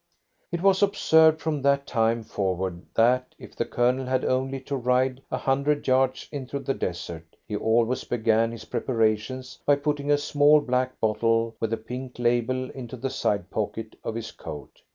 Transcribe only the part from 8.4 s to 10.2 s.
his preparations by putting a